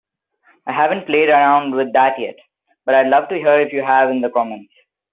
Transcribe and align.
I 0.65 0.71
haven't 0.71 1.05
played 1.05 1.29
around 1.29 1.75
with 1.75 1.93
that 1.93 2.19
yet, 2.19 2.35
but 2.85 2.95
I'd 2.95 3.05
love 3.09 3.29
to 3.29 3.35
hear 3.35 3.59
if 3.61 3.71
you 3.71 3.83
have 3.83 4.09
in 4.09 4.21
the 4.21 4.31
comments. 4.31 4.73